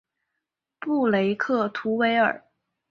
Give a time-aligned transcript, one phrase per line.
[0.79, 2.43] 布雷克图维尔。